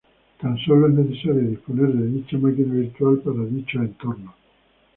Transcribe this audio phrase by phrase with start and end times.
[0.41, 4.33] Tan solo es necesario disponer de dicha máquina virtual para dichos entornos.